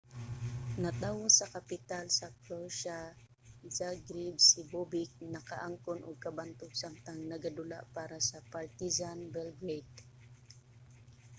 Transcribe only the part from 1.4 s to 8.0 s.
kapital sa croatia zagreb si bobek nakaangkon og kabantog samtang nagadula